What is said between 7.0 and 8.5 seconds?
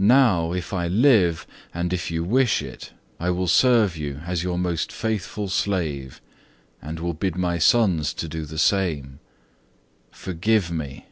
bid my sons do